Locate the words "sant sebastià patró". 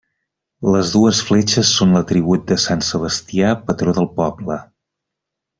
2.65-3.95